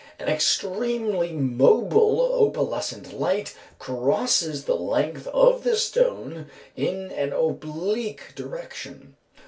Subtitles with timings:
[0.17, 9.15] An extremely mobile opalescent light crosses the length of the stone in an oblique direction.